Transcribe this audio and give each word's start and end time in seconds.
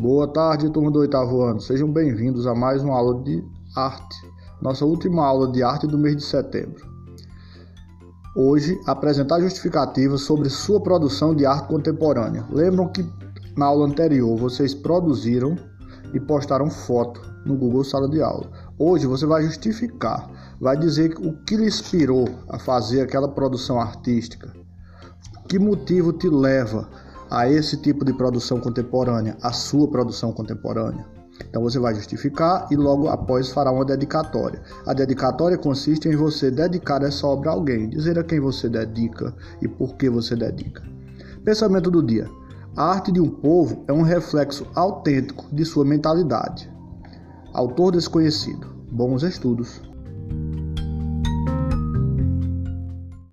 Boa 0.00 0.26
tarde, 0.26 0.70
turma 0.70 0.90
do 0.90 1.00
oitavo 1.00 1.42
ano. 1.42 1.60
Sejam 1.60 1.86
bem-vindos 1.92 2.46
a 2.46 2.54
mais 2.54 2.82
uma 2.82 2.96
aula 2.96 3.22
de 3.22 3.44
arte. 3.76 4.16
Nossa 4.62 4.82
última 4.82 5.26
aula 5.26 5.52
de 5.52 5.62
arte 5.62 5.86
do 5.86 5.98
mês 5.98 6.16
de 6.16 6.24
setembro. 6.24 6.82
Hoje, 8.34 8.80
apresentar 8.86 9.42
justificativas 9.42 10.22
sobre 10.22 10.48
sua 10.48 10.80
produção 10.80 11.34
de 11.34 11.44
arte 11.44 11.68
contemporânea. 11.68 12.46
Lembram 12.50 12.88
que 12.88 13.06
na 13.54 13.66
aula 13.66 13.86
anterior 13.86 14.38
vocês 14.38 14.72
produziram 14.72 15.54
e 16.14 16.18
postaram 16.18 16.70
foto 16.70 17.20
no 17.44 17.54
Google 17.54 17.84
Sala 17.84 18.08
de 18.08 18.22
Aula. 18.22 18.50
Hoje 18.78 19.06
você 19.06 19.26
vai 19.26 19.42
justificar, 19.42 20.30
vai 20.58 20.78
dizer 20.78 21.14
o 21.18 21.34
que 21.44 21.58
lhe 21.58 21.66
inspirou 21.66 22.26
a 22.48 22.58
fazer 22.58 23.02
aquela 23.02 23.28
produção 23.28 23.78
artística. 23.78 24.50
Que 25.46 25.58
motivo 25.58 26.10
te 26.10 26.26
leva 26.26 26.88
a 26.88 27.09
esse 27.48 27.76
tipo 27.76 28.04
de 28.04 28.12
produção 28.12 28.60
contemporânea, 28.60 29.36
a 29.40 29.52
sua 29.52 29.88
produção 29.88 30.32
contemporânea. 30.32 31.06
Então 31.48 31.62
você 31.62 31.78
vai 31.78 31.94
justificar 31.94 32.66
e 32.70 32.76
logo 32.76 33.08
após 33.08 33.50
fará 33.50 33.70
uma 33.70 33.84
dedicatória. 33.84 34.60
A 34.86 34.92
dedicatória 34.92 35.56
consiste 35.56 36.08
em 36.08 36.16
você 36.16 36.50
dedicar 36.50 37.02
essa 37.02 37.26
obra 37.26 37.50
a 37.50 37.54
alguém, 37.54 37.88
dizer 37.88 38.18
a 38.18 38.24
quem 38.24 38.40
você 38.40 38.68
dedica 38.68 39.34
e 39.62 39.68
por 39.68 39.96
que 39.96 40.10
você 40.10 40.36
dedica. 40.36 40.82
Pensamento 41.44 41.90
do 41.90 42.02
dia: 42.02 42.28
a 42.76 42.84
arte 42.84 43.10
de 43.10 43.20
um 43.20 43.28
povo 43.28 43.84
é 43.88 43.92
um 43.92 44.02
reflexo 44.02 44.66
autêntico 44.74 45.46
de 45.54 45.64
sua 45.64 45.84
mentalidade. 45.84 46.70
Autor 47.52 47.92
desconhecido. 47.92 48.66
Bons 48.92 49.22
estudos. 49.22 49.80